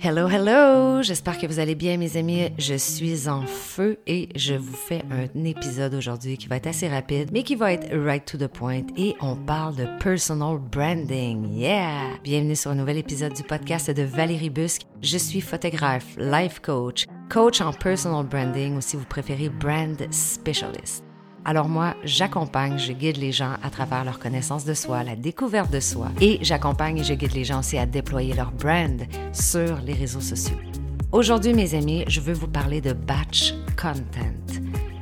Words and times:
Hello, 0.00 0.28
hello! 0.28 1.02
J'espère 1.02 1.38
que 1.38 1.46
vous 1.48 1.58
allez 1.58 1.74
bien, 1.74 1.96
mes 1.96 2.16
amis. 2.16 2.50
Je 2.56 2.74
suis 2.74 3.28
en 3.28 3.42
feu 3.46 3.98
et 4.06 4.28
je 4.36 4.54
vous 4.54 4.76
fais 4.76 5.02
un 5.10 5.42
épisode 5.42 5.92
aujourd'hui 5.92 6.38
qui 6.38 6.46
va 6.46 6.54
être 6.54 6.68
assez 6.68 6.86
rapide, 6.86 7.30
mais 7.32 7.42
qui 7.42 7.56
va 7.56 7.72
être 7.72 7.92
right 7.96 8.24
to 8.24 8.38
the 8.38 8.46
point 8.46 8.84
et 8.96 9.16
on 9.20 9.34
parle 9.34 9.74
de 9.74 9.86
personal 9.98 10.58
branding. 10.58 11.52
Yeah! 11.52 12.16
Bienvenue 12.22 12.54
sur 12.54 12.70
un 12.70 12.76
nouvel 12.76 12.98
épisode 12.98 13.32
du 13.32 13.42
podcast 13.42 13.90
de 13.90 14.04
Valérie 14.04 14.50
Busque. 14.50 14.82
Je 15.02 15.18
suis 15.18 15.40
photographe, 15.40 16.14
life 16.16 16.60
coach, 16.60 17.06
coach 17.28 17.60
en 17.60 17.72
personal 17.72 18.24
branding 18.24 18.76
ou 18.76 18.80
si 18.80 18.96
vous 18.96 19.04
préférez 19.04 19.48
brand 19.48 20.00
specialist. 20.12 21.07
Alors 21.48 21.70
moi, 21.70 21.94
j'accompagne, 22.04 22.78
je 22.78 22.92
guide 22.92 23.16
les 23.16 23.32
gens 23.32 23.54
à 23.62 23.70
travers 23.70 24.04
leur 24.04 24.18
connaissance 24.18 24.66
de 24.66 24.74
soi, 24.74 25.02
la 25.02 25.16
découverte 25.16 25.72
de 25.72 25.80
soi, 25.80 26.08
et 26.20 26.38
j'accompagne 26.42 26.98
et 26.98 27.04
je 27.04 27.14
guide 27.14 27.32
les 27.32 27.44
gens 27.44 27.60
aussi 27.60 27.78
à 27.78 27.86
déployer 27.86 28.34
leur 28.34 28.52
brand 28.52 29.00
sur 29.32 29.78
les 29.78 29.94
réseaux 29.94 30.20
sociaux. 30.20 30.58
Aujourd'hui, 31.10 31.54
mes 31.54 31.72
amis, 31.72 32.04
je 32.06 32.20
veux 32.20 32.34
vous 32.34 32.48
parler 32.48 32.82
de 32.82 32.92
batch 32.92 33.54
content. 33.80 34.34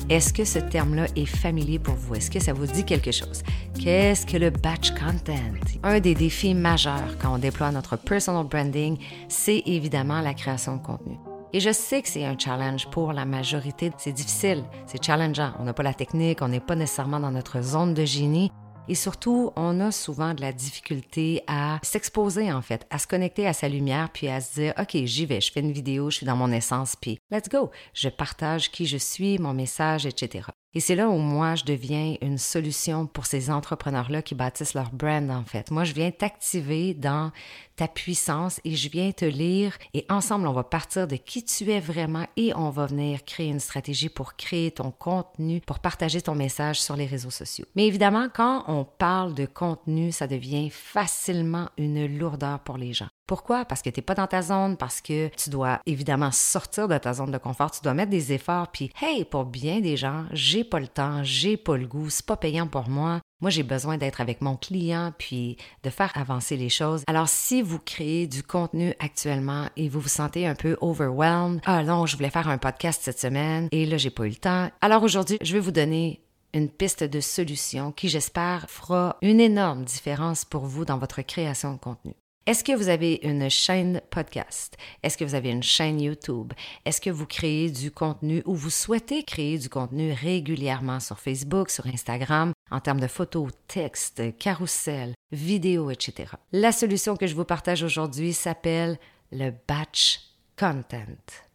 Est-ce 0.08 0.32
que 0.32 0.44
ce 0.44 0.60
terme-là 0.60 1.06
est 1.16 1.26
familier 1.26 1.80
pour 1.80 1.96
vous? 1.96 2.14
Est-ce 2.14 2.30
que 2.30 2.38
ça 2.38 2.52
vous 2.52 2.66
dit 2.66 2.84
quelque 2.84 3.10
chose? 3.10 3.42
Qu'est-ce 3.82 4.24
que 4.24 4.36
le 4.36 4.50
batch 4.50 4.92
content? 4.92 5.34
Un 5.82 5.98
des 5.98 6.14
défis 6.14 6.54
majeurs 6.54 7.18
quand 7.20 7.34
on 7.34 7.38
déploie 7.38 7.72
notre 7.72 7.96
personal 7.96 8.46
branding, 8.46 8.98
c'est 9.28 9.64
évidemment 9.66 10.20
la 10.20 10.32
création 10.32 10.76
de 10.76 10.82
contenu. 10.82 11.16
Et 11.56 11.60
je 11.60 11.72
sais 11.72 12.02
que 12.02 12.08
c'est 12.10 12.26
un 12.26 12.38
challenge 12.38 12.86
pour 12.88 13.14
la 13.14 13.24
majorité. 13.24 13.90
C'est 13.96 14.12
difficile, 14.12 14.62
c'est 14.84 15.02
challengeant. 15.02 15.54
On 15.58 15.64
n'a 15.64 15.72
pas 15.72 15.82
la 15.82 15.94
technique, 15.94 16.42
on 16.42 16.48
n'est 16.48 16.60
pas 16.60 16.76
nécessairement 16.76 17.18
dans 17.18 17.30
notre 17.30 17.62
zone 17.62 17.94
de 17.94 18.04
génie. 18.04 18.52
Et 18.88 18.94
surtout, 18.94 19.52
on 19.56 19.80
a 19.80 19.90
souvent 19.90 20.34
de 20.34 20.42
la 20.42 20.52
difficulté 20.52 21.42
à 21.46 21.78
s'exposer, 21.82 22.52
en 22.52 22.60
fait, 22.60 22.86
à 22.90 22.98
se 22.98 23.06
connecter 23.06 23.46
à 23.46 23.54
sa 23.54 23.70
lumière, 23.70 24.10
puis 24.12 24.28
à 24.28 24.42
se 24.42 24.60
dire, 24.60 24.74
OK, 24.78 24.98
j'y 25.04 25.24
vais, 25.24 25.40
je 25.40 25.50
fais 25.50 25.60
une 25.60 25.72
vidéo, 25.72 26.10
je 26.10 26.18
suis 26.18 26.26
dans 26.26 26.36
mon 26.36 26.52
essence, 26.52 26.94
puis 26.94 27.18
let's 27.30 27.48
go, 27.48 27.70
je 27.94 28.10
partage 28.10 28.70
qui 28.70 28.84
je 28.84 28.98
suis, 28.98 29.38
mon 29.38 29.54
message, 29.54 30.04
etc. 30.04 30.50
Et 30.76 30.80
c'est 30.80 30.94
là 30.94 31.08
où 31.08 31.16
moi, 31.16 31.54
je 31.54 31.64
deviens 31.64 32.16
une 32.20 32.36
solution 32.36 33.06
pour 33.06 33.24
ces 33.24 33.50
entrepreneurs-là 33.50 34.20
qui 34.20 34.34
bâtissent 34.34 34.74
leur 34.74 34.90
brand, 34.90 35.30
en 35.30 35.42
fait. 35.42 35.70
Moi, 35.70 35.84
je 35.84 35.94
viens 35.94 36.10
t'activer 36.10 36.92
dans 36.92 37.32
ta 37.76 37.88
puissance 37.88 38.60
et 38.62 38.76
je 38.76 38.90
viens 38.90 39.10
te 39.10 39.24
lire 39.24 39.78
et 39.94 40.04
ensemble, 40.10 40.46
on 40.46 40.52
va 40.52 40.64
partir 40.64 41.08
de 41.08 41.16
qui 41.16 41.42
tu 41.42 41.70
es 41.70 41.80
vraiment 41.80 42.26
et 42.36 42.54
on 42.54 42.68
va 42.68 42.84
venir 42.84 43.24
créer 43.24 43.48
une 43.48 43.58
stratégie 43.58 44.10
pour 44.10 44.36
créer 44.36 44.70
ton 44.70 44.90
contenu, 44.90 45.62
pour 45.62 45.78
partager 45.78 46.20
ton 46.20 46.34
message 46.34 46.78
sur 46.78 46.94
les 46.94 47.06
réseaux 47.06 47.30
sociaux. 47.30 47.64
Mais 47.74 47.86
évidemment, 47.86 48.28
quand 48.30 48.64
on 48.68 48.84
parle 48.84 49.32
de 49.32 49.46
contenu, 49.46 50.12
ça 50.12 50.26
devient 50.26 50.68
facilement 50.68 51.70
une 51.78 52.18
lourdeur 52.18 52.60
pour 52.60 52.76
les 52.76 52.92
gens. 52.92 53.08
Pourquoi? 53.26 53.64
Parce 53.64 53.82
que 53.82 53.90
tu 53.90 53.98
n'es 53.98 54.04
pas 54.04 54.14
dans 54.14 54.28
ta 54.28 54.40
zone, 54.40 54.76
parce 54.76 55.00
que 55.00 55.28
tu 55.36 55.50
dois 55.50 55.80
évidemment 55.84 56.30
sortir 56.30 56.86
de 56.86 56.96
ta 56.96 57.12
zone 57.12 57.32
de 57.32 57.38
confort, 57.38 57.72
tu 57.72 57.80
dois 57.82 57.94
mettre 57.94 58.10
des 58.10 58.32
efforts, 58.32 58.68
puis 58.68 58.90
hey, 59.02 59.24
pour 59.24 59.44
bien 59.44 59.80
des 59.80 59.96
gens, 59.96 60.24
j'ai 60.32 60.62
pas 60.62 60.78
le 60.78 60.86
temps, 60.86 61.24
j'ai 61.24 61.56
pas 61.56 61.76
le 61.76 61.86
goût, 61.86 62.08
c'est 62.08 62.24
pas 62.24 62.36
payant 62.36 62.68
pour 62.68 62.88
moi. 62.88 63.20
Moi, 63.40 63.50
j'ai 63.50 63.64
besoin 63.64 63.98
d'être 63.98 64.20
avec 64.20 64.40
mon 64.40 64.56
client 64.56 65.12
puis 65.18 65.58
de 65.82 65.90
faire 65.90 66.12
avancer 66.16 66.56
les 66.56 66.70
choses. 66.70 67.02
Alors, 67.06 67.28
si 67.28 67.62
vous 67.62 67.78
créez 67.78 68.26
du 68.26 68.42
contenu 68.42 68.94
actuellement 68.98 69.66
et 69.76 69.88
vous 69.88 70.00
vous 70.00 70.08
sentez 70.08 70.46
un 70.46 70.54
peu 70.54 70.76
overwhelmed, 70.80 71.60
ah 71.66 71.82
non, 71.82 72.06
je 72.06 72.16
voulais 72.16 72.30
faire 72.30 72.48
un 72.48 72.58
podcast 72.58 73.02
cette 73.02 73.20
semaine 73.20 73.68
et 73.72 73.86
là, 73.86 73.98
j'ai 73.98 74.10
pas 74.10 74.24
eu 74.24 74.30
le 74.30 74.36
temps. 74.36 74.70
Alors 74.80 75.02
aujourd'hui, 75.02 75.36
je 75.42 75.52
vais 75.52 75.60
vous 75.60 75.72
donner 75.72 76.22
une 76.54 76.70
piste 76.70 77.04
de 77.04 77.20
solution 77.20 77.92
qui, 77.92 78.08
j'espère, 78.08 78.70
fera 78.70 79.16
une 79.20 79.40
énorme 79.40 79.84
différence 79.84 80.44
pour 80.44 80.64
vous 80.64 80.84
dans 80.84 80.96
votre 80.96 81.20
création 81.20 81.74
de 81.74 81.78
contenu. 81.78 82.14
Est-ce 82.46 82.62
que 82.62 82.76
vous 82.76 82.88
avez 82.88 83.18
une 83.24 83.50
chaîne 83.50 84.00
podcast? 84.08 84.76
Est-ce 85.02 85.18
que 85.18 85.24
vous 85.24 85.34
avez 85.34 85.50
une 85.50 85.64
chaîne 85.64 86.00
YouTube? 86.00 86.52
Est-ce 86.84 87.00
que 87.00 87.10
vous 87.10 87.26
créez 87.26 87.72
du 87.72 87.90
contenu 87.90 88.40
ou 88.46 88.54
vous 88.54 88.70
souhaitez 88.70 89.24
créer 89.24 89.58
du 89.58 89.68
contenu 89.68 90.12
régulièrement 90.12 91.00
sur 91.00 91.18
Facebook, 91.18 91.70
sur 91.70 91.88
Instagram, 91.88 92.52
en 92.70 92.78
termes 92.78 93.00
de 93.00 93.08
photos, 93.08 93.50
textes, 93.66 94.22
carousels, 94.38 95.14
vidéos, 95.32 95.90
etc. 95.90 96.34
La 96.52 96.70
solution 96.70 97.16
que 97.16 97.26
je 97.26 97.34
vous 97.34 97.44
partage 97.44 97.82
aujourd'hui 97.82 98.32
s'appelle 98.32 98.96
le 99.32 99.50
batch 99.66 100.20
content. 100.56 101.45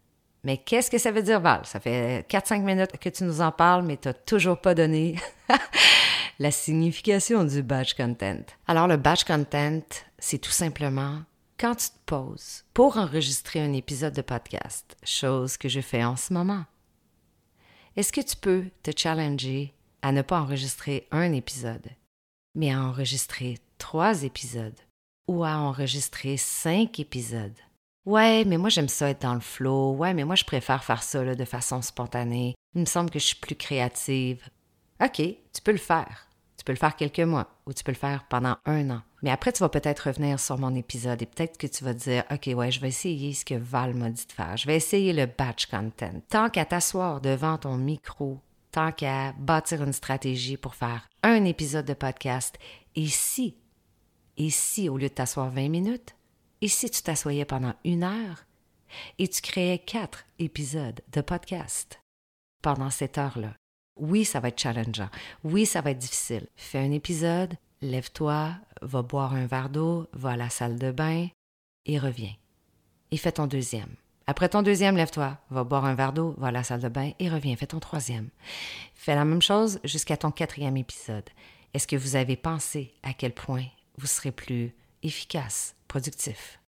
Mais 0.43 0.57
qu'est-ce 0.57 0.89
que 0.89 0.97
ça 0.97 1.11
veut 1.11 1.21
dire, 1.21 1.39
Val? 1.39 1.65
Ça 1.65 1.79
fait 1.79 2.25
4-5 2.29 2.63
minutes 2.63 2.97
que 2.99 3.09
tu 3.09 3.23
nous 3.23 3.41
en 3.41 3.51
parles, 3.51 3.83
mais 3.83 3.97
tu 3.97 4.07
n'as 4.07 4.13
toujours 4.13 4.59
pas 4.59 4.73
donné 4.73 5.15
la 6.39 6.51
signification 6.51 7.43
du 7.43 7.61
batch 7.61 7.93
content. 7.93 8.43
Alors, 8.67 8.87
le 8.87 8.97
batch 8.97 9.23
content, 9.23 9.83
c'est 10.17 10.39
tout 10.39 10.51
simplement 10.51 11.19
quand 11.59 11.75
tu 11.75 11.89
te 11.89 12.05
poses 12.07 12.63
pour 12.73 12.97
enregistrer 12.97 13.61
un 13.61 13.73
épisode 13.73 14.15
de 14.15 14.23
podcast, 14.23 14.97
chose 15.03 15.57
que 15.57 15.69
je 15.69 15.79
fais 15.79 16.03
en 16.03 16.15
ce 16.15 16.33
moment. 16.33 16.65
Est-ce 17.95 18.11
que 18.11 18.21
tu 18.21 18.35
peux 18.35 18.65
te 18.81 18.91
challenger 18.97 19.75
à 20.01 20.11
ne 20.11 20.23
pas 20.23 20.41
enregistrer 20.41 21.07
un 21.11 21.33
épisode, 21.33 21.87
mais 22.55 22.73
à 22.73 22.81
enregistrer 22.81 23.59
trois 23.77 24.23
épisodes 24.23 24.79
ou 25.27 25.43
à 25.43 25.57
enregistrer 25.57 26.35
cinq 26.37 26.99
épisodes? 26.99 27.59
Ouais, 28.05 28.45
mais 28.45 28.57
moi 28.57 28.69
j'aime 28.69 28.89
ça 28.89 29.09
être 29.09 29.21
dans 29.21 29.35
le 29.35 29.39
flow. 29.39 29.93
Ouais, 29.93 30.13
mais 30.13 30.23
moi 30.23 30.35
je 30.35 30.43
préfère 30.43 30.83
faire 30.83 31.03
ça 31.03 31.35
de 31.35 31.45
façon 31.45 31.81
spontanée. 31.81 32.55
Il 32.73 32.81
me 32.81 32.85
semble 32.85 33.09
que 33.09 33.19
je 33.19 33.25
suis 33.25 33.35
plus 33.35 33.55
créative. 33.55 34.49
OK, 35.03 35.17
tu 35.17 35.61
peux 35.63 35.71
le 35.71 35.77
faire. 35.77 36.27
Tu 36.57 36.63
peux 36.63 36.73
le 36.73 36.77
faire 36.77 36.95
quelques 36.95 37.19
mois 37.19 37.47
ou 37.65 37.73
tu 37.73 37.83
peux 37.83 37.91
le 37.91 37.97
faire 37.97 38.25
pendant 38.29 38.55
un 38.65 38.89
an. 38.91 39.01
Mais 39.23 39.31
après, 39.31 39.51
tu 39.51 39.61
vas 39.61 39.69
peut-être 39.69 40.07
revenir 40.07 40.39
sur 40.39 40.59
mon 40.59 40.75
épisode 40.75 41.21
et 41.21 41.25
peut-être 41.25 41.57
que 41.57 41.65
tu 41.65 41.83
vas 41.83 41.93
te 41.93 41.99
dire, 41.99 42.23
OK, 42.31 42.49
ouais, 42.55 42.71
je 42.71 42.79
vais 42.79 42.89
essayer 42.89 43.33
ce 43.33 43.45
que 43.45 43.55
Val 43.55 43.95
m'a 43.95 44.09
dit 44.09 44.27
de 44.27 44.31
faire. 44.31 44.57
Je 44.57 44.67
vais 44.67 44.75
essayer 44.75 45.11
le 45.11 45.25
batch 45.25 45.65
content. 45.65 46.21
Tant 46.29 46.49
qu'à 46.49 46.65
t'asseoir 46.65 47.19
devant 47.19 47.57
ton 47.57 47.77
micro, 47.77 48.39
tant 48.71 48.91
qu'à 48.91 49.33
bâtir 49.39 49.83
une 49.83 49.93
stratégie 49.93 50.57
pour 50.57 50.75
faire 50.75 51.09
un 51.23 51.45
épisode 51.45 51.85
de 51.85 51.93
podcast, 51.95 52.57
et 52.95 53.07
si, 53.07 53.55
et 54.37 54.49
si, 54.49 54.87
au 54.87 54.97
lieu 54.97 55.09
de 55.09 55.13
t'asseoir 55.13 55.49
20 55.49 55.69
minutes, 55.69 56.15
et 56.61 56.67
si 56.67 56.89
tu 56.89 57.01
t'assoyais 57.01 57.45
pendant 57.45 57.73
une 57.83 58.03
heure 58.03 58.45
et 59.17 59.27
tu 59.27 59.41
créais 59.41 59.79
quatre 59.79 60.25
épisodes 60.39 61.01
de 61.11 61.21
podcast 61.21 62.01
pendant 62.61 62.89
cette 62.89 63.17
heure-là? 63.17 63.53
Oui, 63.99 64.25
ça 64.25 64.39
va 64.39 64.49
être 64.49 64.59
challengeant. 64.59 65.09
Oui, 65.43 65.65
ça 65.65 65.81
va 65.81 65.91
être 65.91 65.97
difficile. 65.97 66.47
Fais 66.55 66.79
un 66.79 66.91
épisode, 66.91 67.55
lève-toi, 67.81 68.55
va 68.81 69.01
boire 69.01 69.33
un 69.33 69.47
verre 69.47 69.69
d'eau, 69.69 70.07
va 70.13 70.31
à 70.31 70.37
la 70.37 70.49
salle 70.49 70.77
de 70.77 70.91
bain 70.91 71.27
et 71.85 71.99
reviens. 71.99 72.33
Et 73.11 73.17
fais 73.17 73.31
ton 73.31 73.47
deuxième. 73.47 73.95
Après 74.27 74.49
ton 74.49 74.61
deuxième, 74.61 74.95
lève-toi, 74.95 75.37
va 75.49 75.63
boire 75.63 75.85
un 75.85 75.95
verre 75.95 76.13
d'eau, 76.13 76.35
va 76.37 76.47
à 76.47 76.51
la 76.51 76.63
salle 76.63 76.81
de 76.81 76.89
bain 76.89 77.11
et 77.19 77.29
reviens. 77.29 77.55
Fais 77.55 77.67
ton 77.67 77.79
troisième. 77.79 78.29
Fais 78.95 79.15
la 79.15 79.25
même 79.25 79.41
chose 79.41 79.79
jusqu'à 79.83 80.15
ton 80.15 80.31
quatrième 80.31 80.77
épisode. 80.77 81.29
Est-ce 81.73 81.87
que 81.87 81.95
vous 81.95 82.15
avez 82.15 82.35
pensé 82.35 82.93
à 83.03 83.13
quel 83.13 83.33
point 83.33 83.65
vous 83.97 84.07
serez 84.07 84.31
plus 84.31 84.73
efficace, 85.03 85.75
productif? 85.87 86.59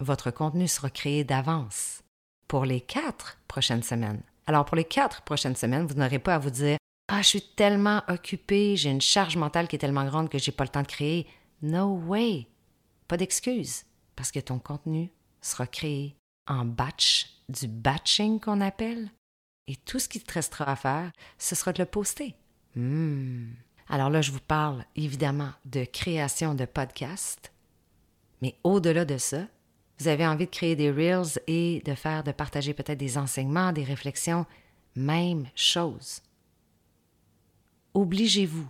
Votre 0.00 0.30
contenu 0.30 0.68
sera 0.68 0.90
créé 0.90 1.24
d'avance 1.24 2.02
pour 2.48 2.64
les 2.64 2.80
quatre 2.80 3.38
prochaines 3.48 3.82
semaines. 3.82 4.22
Alors, 4.46 4.64
pour 4.64 4.76
les 4.76 4.84
quatre 4.84 5.22
prochaines 5.22 5.56
semaines, 5.56 5.86
vous 5.86 5.94
n'aurez 5.94 6.18
pas 6.18 6.34
à 6.34 6.38
vous 6.38 6.50
dire 6.50 6.76
Ah, 7.08 7.22
je 7.22 7.28
suis 7.28 7.42
tellement 7.42 8.02
occupé, 8.08 8.76
j'ai 8.76 8.90
une 8.90 9.00
charge 9.00 9.36
mentale 9.36 9.68
qui 9.68 9.76
est 9.76 9.78
tellement 9.78 10.04
grande 10.04 10.28
que 10.28 10.38
j'ai 10.38 10.52
pas 10.52 10.64
le 10.64 10.70
temps 10.70 10.82
de 10.82 10.86
créer. 10.86 11.26
No 11.62 11.96
way! 12.06 12.48
Pas 13.06 13.16
d'excuse, 13.16 13.84
parce 14.16 14.32
que 14.32 14.40
ton 14.40 14.58
contenu 14.58 15.10
sera 15.40 15.66
créé 15.66 16.16
en 16.48 16.64
batch, 16.64 17.30
du 17.48 17.68
batching 17.68 18.40
qu'on 18.40 18.60
appelle. 18.60 19.10
Et 19.68 19.76
tout 19.76 19.98
ce 19.98 20.08
qui 20.08 20.20
te 20.20 20.32
restera 20.32 20.64
à 20.64 20.76
faire, 20.76 21.12
ce 21.38 21.54
sera 21.54 21.72
de 21.72 21.82
le 21.82 21.86
poster. 21.86 22.34
Hmm. 22.74 23.52
Alors 23.88 24.10
là, 24.10 24.22
je 24.22 24.32
vous 24.32 24.40
parle 24.40 24.84
évidemment 24.96 25.50
de 25.64 25.84
création 25.84 26.54
de 26.54 26.64
podcast, 26.64 27.51
mais 28.42 28.56
au-delà 28.64 29.04
de 29.04 29.16
ça, 29.16 29.46
vous 29.98 30.08
avez 30.08 30.26
envie 30.26 30.46
de 30.46 30.50
créer 30.50 30.74
des 30.76 30.90
reels 30.90 31.40
et 31.46 31.80
de 31.84 31.94
faire, 31.94 32.24
de 32.24 32.32
partager 32.32 32.74
peut-être 32.74 32.98
des 32.98 33.16
enseignements, 33.16 33.72
des 33.72 33.84
réflexions, 33.84 34.46
même 34.96 35.48
chose. 35.54 36.20
Obligez-vous 37.94 38.68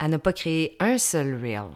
à 0.00 0.08
ne 0.08 0.16
pas 0.16 0.32
créer 0.32 0.76
un 0.80 0.98
seul 0.98 1.34
reel, 1.40 1.70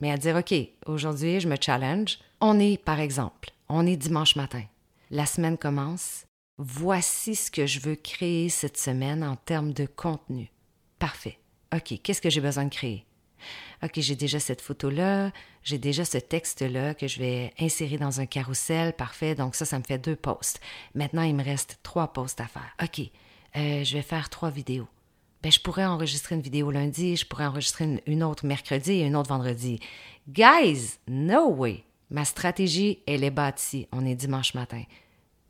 mais 0.00 0.10
à 0.10 0.16
dire, 0.16 0.36
OK, 0.36 0.54
aujourd'hui, 0.86 1.40
je 1.40 1.48
me 1.48 1.56
challenge. 1.60 2.18
On 2.40 2.58
est, 2.58 2.82
par 2.82 2.98
exemple, 2.98 3.50
on 3.68 3.86
est 3.86 3.96
dimanche 3.96 4.36
matin. 4.36 4.64
La 5.10 5.26
semaine 5.26 5.58
commence. 5.58 6.24
Voici 6.56 7.34
ce 7.34 7.50
que 7.50 7.66
je 7.66 7.80
veux 7.80 7.96
créer 7.96 8.48
cette 8.48 8.76
semaine 8.78 9.22
en 9.22 9.36
termes 9.36 9.72
de 9.72 9.86
contenu. 9.86 10.50
Parfait. 10.98 11.38
OK, 11.74 12.00
qu'est-ce 12.02 12.22
que 12.22 12.30
j'ai 12.30 12.40
besoin 12.40 12.64
de 12.64 12.74
créer? 12.74 13.04
OK, 13.82 13.92
j'ai 13.96 14.16
déjà 14.16 14.40
cette 14.40 14.60
photo-là, 14.60 15.32
j'ai 15.62 15.78
déjà 15.78 16.04
ce 16.04 16.18
texte-là 16.18 16.94
que 16.94 17.08
je 17.08 17.18
vais 17.18 17.52
insérer 17.58 17.98
dans 17.98 18.20
un 18.20 18.26
carrousel. 18.26 18.92
Parfait. 18.92 19.34
Donc, 19.34 19.54
ça, 19.54 19.64
ça 19.64 19.78
me 19.78 19.84
fait 19.84 19.98
deux 19.98 20.16
posts. 20.16 20.60
Maintenant, 20.94 21.22
il 21.22 21.34
me 21.34 21.44
reste 21.44 21.78
trois 21.82 22.12
posts 22.12 22.40
à 22.40 22.46
faire. 22.46 22.74
OK, 22.82 23.00
euh, 23.56 23.84
je 23.84 23.96
vais 23.96 24.02
faire 24.02 24.28
trois 24.28 24.50
vidéos. 24.50 24.88
Ben, 25.42 25.52
je 25.52 25.60
pourrais 25.60 25.84
enregistrer 25.84 26.36
une 26.36 26.40
vidéo 26.40 26.70
lundi, 26.70 27.16
je 27.16 27.26
pourrais 27.26 27.44
enregistrer 27.44 28.00
une, 28.06 28.22
autre 28.22 28.46
mercredi 28.46 28.92
et 28.92 29.04
une 29.04 29.14
autre 29.14 29.28
vendredi. 29.28 29.78
Guys, 30.26 30.98
no 31.06 31.50
way! 31.50 31.84
Ma 32.08 32.24
stratégie, 32.24 33.00
elle 33.06 33.24
est 33.24 33.30
bâtie. 33.30 33.86
On 33.92 34.06
est 34.06 34.14
dimanche 34.14 34.54
matin. 34.54 34.82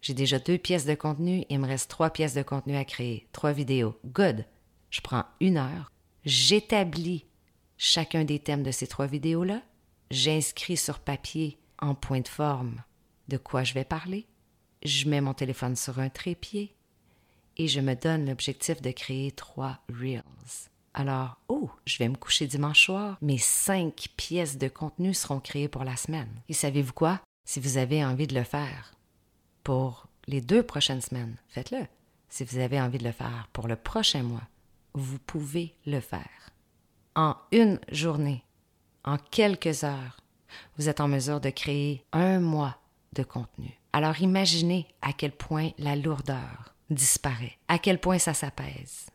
J'ai 0.00 0.14
déjà 0.14 0.40
deux 0.40 0.58
pièces 0.58 0.84
de 0.84 0.94
contenu. 0.94 1.44
Il 1.48 1.60
me 1.60 1.66
reste 1.68 1.88
trois 1.88 2.10
pièces 2.10 2.34
de 2.34 2.42
contenu 2.42 2.76
à 2.76 2.84
créer. 2.84 3.28
Trois 3.32 3.52
vidéos. 3.52 3.96
Good. 4.04 4.44
Je 4.90 5.00
prends 5.00 5.26
une 5.40 5.58
heure. 5.58 5.92
J'établis 6.24 7.24
chacun 7.84 8.24
des 8.24 8.38
thèmes 8.38 8.62
de 8.62 8.70
ces 8.70 8.86
trois 8.86 9.06
vidéos-là. 9.06 9.60
J'inscris 10.10 10.78
sur 10.78 11.00
papier 11.00 11.58
en 11.78 11.94
point 11.94 12.20
de 12.20 12.28
forme 12.28 12.82
de 13.28 13.36
quoi 13.36 13.62
je 13.62 13.74
vais 13.74 13.84
parler. 13.84 14.26
Je 14.82 15.06
mets 15.06 15.20
mon 15.20 15.34
téléphone 15.34 15.76
sur 15.76 15.98
un 15.98 16.08
trépied 16.08 16.74
et 17.58 17.68
je 17.68 17.80
me 17.80 17.94
donne 17.94 18.26
l'objectif 18.26 18.80
de 18.80 18.90
créer 18.90 19.32
trois 19.32 19.80
reels. 19.92 20.22
Alors, 20.94 21.36
oh, 21.48 21.70
je 21.84 21.98
vais 21.98 22.08
me 22.08 22.16
coucher 22.16 22.46
dimanche 22.46 22.86
soir. 22.86 23.18
Mes 23.20 23.38
cinq 23.38 24.08
pièces 24.16 24.56
de 24.56 24.68
contenu 24.68 25.12
seront 25.12 25.40
créées 25.40 25.68
pour 25.68 25.84
la 25.84 25.96
semaine. 25.96 26.30
Et 26.48 26.54
savez-vous 26.54 26.94
quoi? 26.94 27.20
Si 27.44 27.60
vous 27.60 27.76
avez 27.76 28.02
envie 28.02 28.26
de 28.26 28.34
le 28.34 28.44
faire 28.44 28.94
pour 29.62 30.06
les 30.26 30.40
deux 30.40 30.62
prochaines 30.62 31.02
semaines, 31.02 31.36
faites-le. 31.48 31.86
Si 32.30 32.44
vous 32.44 32.58
avez 32.58 32.80
envie 32.80 32.98
de 32.98 33.04
le 33.04 33.12
faire 33.12 33.48
pour 33.52 33.68
le 33.68 33.76
prochain 33.76 34.22
mois, 34.22 34.48
vous 34.94 35.18
pouvez 35.18 35.74
le 35.84 36.00
faire. 36.00 36.53
En 37.16 37.36
une 37.52 37.78
journée, 37.92 38.44
en 39.04 39.18
quelques 39.18 39.84
heures, 39.84 40.20
vous 40.76 40.88
êtes 40.88 41.00
en 41.00 41.06
mesure 41.06 41.40
de 41.40 41.50
créer 41.50 42.04
un 42.12 42.40
mois 42.40 42.76
de 43.12 43.22
contenu. 43.22 43.78
Alors 43.92 44.20
imaginez 44.20 44.88
à 45.00 45.12
quel 45.12 45.30
point 45.30 45.70
la 45.78 45.94
lourdeur 45.94 46.74
disparaît, 46.90 47.56
à 47.68 47.78
quel 47.78 48.00
point 48.00 48.18
ça 48.18 48.34
s'apaise. 48.34 49.06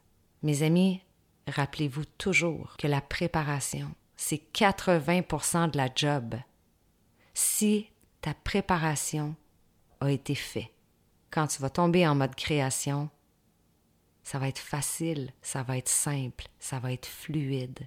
Mes 0.43 0.63
amis, 0.63 1.01
rappelez-vous 1.47 2.05
toujours 2.17 2.75
que 2.77 2.87
la 2.87 3.01
préparation, 3.01 3.93
c'est 4.15 4.41
80% 4.53 5.71
de 5.71 5.77
la 5.77 5.89
job. 5.93 6.35
Si 7.33 7.89
ta 8.21 8.33
préparation 8.33 9.35
a 9.99 10.09
été 10.09 10.35
faite, 10.35 10.71
quand 11.31 11.47
tu 11.47 11.61
vas 11.61 11.69
tomber 11.69 12.07
en 12.07 12.15
mode 12.15 12.35
création, 12.35 13.09
ça 14.29 14.37
va 14.37 14.47
être 14.47 14.59
facile, 14.59 15.31
ça 15.41 15.63
va 15.63 15.75
être 15.75 15.89
simple, 15.89 16.49
ça 16.59 16.77
va 16.77 16.93
être 16.93 17.07
fluide. 17.07 17.79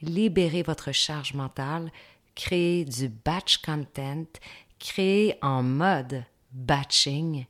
Libérez 0.00 0.62
votre 0.62 0.92
charge 0.92 1.34
mentale, 1.34 1.90
créez 2.36 2.84
du 2.84 3.08
batch 3.08 3.58
content, 3.62 4.28
créez 4.78 5.34
en 5.42 5.64
mode 5.64 6.22
batching 6.52 7.46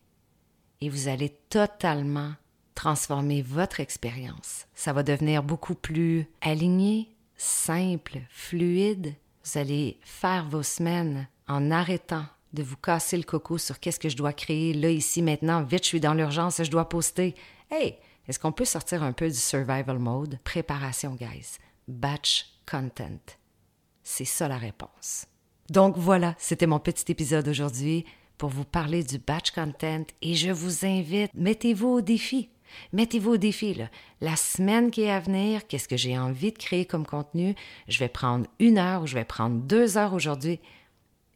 et 0.80 0.88
vous 0.88 1.08
allez 1.08 1.28
totalement 1.50 2.32
transformer 2.74 3.42
votre 3.42 3.80
expérience. 3.80 4.66
Ça 4.74 4.94
va 4.94 5.02
devenir 5.02 5.42
beaucoup 5.42 5.74
plus 5.74 6.26
aligné, 6.40 7.14
simple, 7.36 8.20
fluide. 8.30 9.14
Vous 9.44 9.58
allez 9.58 10.00
faire 10.00 10.48
vos 10.48 10.62
semaines 10.62 11.28
en 11.48 11.70
arrêtant 11.70 12.24
de 12.52 12.62
vous 12.62 12.76
casser 12.76 13.16
le 13.16 13.22
coco 13.22 13.58
sur 13.58 13.80
qu'est-ce 13.80 14.00
que 14.00 14.08
je 14.08 14.16
dois 14.16 14.32
créer 14.32 14.74
là, 14.74 14.90
ici, 14.90 15.22
maintenant. 15.22 15.62
Vite, 15.62 15.84
je 15.84 15.88
suis 15.88 16.00
dans 16.00 16.14
l'urgence, 16.14 16.62
je 16.62 16.70
dois 16.70 16.88
poster. 16.88 17.34
Hey, 17.70 17.96
est-ce 18.28 18.38
qu'on 18.38 18.52
peut 18.52 18.64
sortir 18.64 19.02
un 19.02 19.12
peu 19.12 19.28
du 19.28 19.36
survival 19.36 19.98
mode? 19.98 20.38
Préparation, 20.44 21.14
guys. 21.14 21.58
Batch 21.88 22.46
content. 22.70 23.20
C'est 24.02 24.24
ça 24.24 24.48
la 24.48 24.58
réponse. 24.58 25.26
Donc 25.70 25.96
voilà, 25.96 26.34
c'était 26.38 26.66
mon 26.66 26.78
petit 26.78 27.10
épisode 27.10 27.48
aujourd'hui 27.48 28.04
pour 28.36 28.50
vous 28.50 28.64
parler 28.64 29.04
du 29.04 29.18
batch 29.18 29.52
content 29.52 30.04
et 30.20 30.34
je 30.34 30.50
vous 30.50 30.84
invite, 30.84 31.30
mettez-vous 31.34 31.88
au 31.88 32.00
défi. 32.00 32.50
Mettez-vous 32.92 33.32
au 33.32 33.36
défi. 33.36 33.74
Là. 33.74 33.88
La 34.20 34.36
semaine 34.36 34.90
qui 34.90 35.02
est 35.02 35.10
à 35.10 35.20
venir, 35.20 35.66
qu'est-ce 35.66 35.88
que 35.88 35.96
j'ai 35.96 36.18
envie 36.18 36.52
de 36.52 36.58
créer 36.58 36.84
comme 36.84 37.06
contenu? 37.06 37.54
Je 37.88 37.98
vais 37.98 38.08
prendre 38.08 38.46
une 38.58 38.78
heure 38.78 39.02
ou 39.02 39.06
je 39.06 39.14
vais 39.14 39.24
prendre 39.24 39.60
deux 39.60 39.98
heures 39.98 40.14
aujourd'hui 40.14 40.60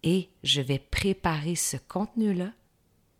et 0.06 0.30
je 0.44 0.60
vais 0.60 0.78
préparer 0.78 1.56
ce 1.56 1.76
contenu-là. 1.76 2.52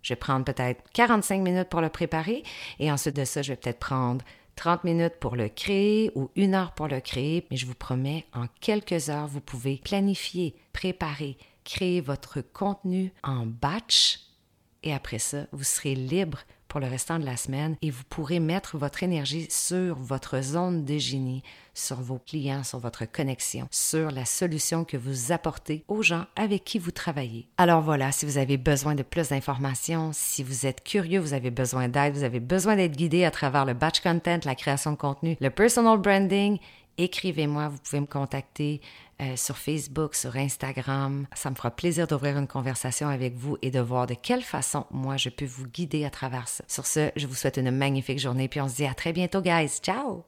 Je 0.03 0.15
vais 0.15 0.19
prendre 0.19 0.44
peut-être 0.44 0.85
45 0.93 1.43
minutes 1.43 1.69
pour 1.69 1.81
le 1.81 1.88
préparer 1.88 2.44
et 2.79 2.93
ensuite 2.93 3.17
de 3.17 3.25
ça, 3.25 3.43
je 3.43 3.53
vais 3.53 3.56
peut-être 3.56 3.81
prendre 3.81 4.25
30 4.55 4.85
minutes 4.85 5.17
pour 5.21 5.35
le 5.35 5.49
créer 5.49 6.12
ou 6.15 6.31
une 6.37 6.55
heure 6.55 6.73
pour 6.73 6.87
le 6.87 7.00
créer, 7.00 7.44
mais 7.50 7.56
je 7.56 7.67
vous 7.67 7.75
promets, 7.75 8.25
en 8.33 8.47
quelques 8.61 9.11
heures, 9.11 9.27
vous 9.27 9.41
pouvez 9.41 9.81
planifier, 9.85 10.55
préparer, 10.73 11.37
créer 11.65 12.00
votre 12.00 12.41
contenu 12.41 13.12
en 13.25 13.47
batch 13.47 14.21
et 14.85 14.94
après 14.94 15.19
ça, 15.19 15.49
vous 15.50 15.65
serez 15.65 15.97
libre 15.97 16.38
pour 16.76 16.84
le 16.84 16.90
restant 16.90 17.19
de 17.19 17.25
la 17.25 17.38
semaine 17.38 17.75
et 17.81 17.88
vous 17.88 18.02
pourrez 18.11 18.38
mettre 18.38 18.76
votre 18.76 19.02
énergie 19.02 19.46
sur 19.49 19.96
votre 19.96 20.43
zone 20.43 20.84
de 20.84 20.99
génie, 20.99 21.43
sur 21.73 21.96
vos 22.02 22.19
clients, 22.19 22.64
sur 22.64 22.81
votre 22.81 23.11
connexion, 23.11 23.67
sur 23.70 24.11
la 24.11 24.26
solution 24.26 24.84
que 24.84 24.99
vous 24.99 25.32
apportez 25.32 25.84
aux 25.88 26.02
gens 26.02 26.26
avec 26.37 26.64
qui 26.64 26.78
vous 26.78 26.90
travaillez. 26.90 27.49
Alors 27.56 27.81
voilà, 27.81 28.12
si 28.12 28.26
vous 28.26 28.37
avez 28.37 28.58
besoin 28.58 28.94
de 28.94 29.02
plus 29.02 29.31
d'informations, 29.31 30.11
si 30.12 30.43
vous 30.43 30.67
êtes 30.67 30.84
curieux, 30.84 31.19
vous 31.19 31.32
avez 31.32 31.50
besoin 31.50 31.88
d'aide, 31.88 32.12
vous 32.12 32.25
avez 32.25 32.40
besoin 32.40 32.76
d'être 32.76 32.94
guidé 32.94 33.25
à 33.25 33.31
travers 33.31 33.64
le 33.64 33.73
batch 33.73 34.00
content, 34.00 34.40
la 34.44 34.55
création 34.55 34.93
de 34.93 34.96
contenu, 34.96 35.38
le 35.40 35.49
personal 35.49 35.96
branding, 35.96 36.58
écrivez-moi, 36.99 37.69
vous 37.69 37.78
pouvez 37.78 38.00
me 38.00 38.06
contacter 38.06 38.82
euh, 39.21 39.37
sur 39.37 39.57
Facebook, 39.57 40.15
sur 40.15 40.37
Instagram. 40.37 41.27
Ça 41.35 41.51
me 41.51 41.55
fera 41.55 41.71
plaisir 41.71 42.07
d'ouvrir 42.07 42.37
une 42.37 42.47
conversation 42.47 43.09
avec 43.09 43.35
vous 43.35 43.57
et 43.63 43.71
de 43.71 43.81
voir 43.81 44.07
de 44.07 44.15
quelle 44.15 44.43
façon 44.43 44.87
moi 44.91 45.17
je 45.17 45.29
peux 45.29 45.47
vous 45.47 45.67
guider 45.67 46.05
à 46.05 46.11
travers 46.11 46.49
ça. 46.49 46.65
Sur 46.69 46.87
ce, 46.87 47.11
je 47.17 47.27
vous 47.27 47.35
souhaite 47.35 47.57
une 47.57 47.71
magnifique 47.71 48.19
journée 48.19 48.49
puis 48.49 48.61
on 48.61 48.69
se 48.69 48.77
dit 48.77 48.87
à 48.87 48.95
très 48.95 49.13
bientôt 49.13 49.41
guys. 49.41 49.79
Ciao! 49.83 50.25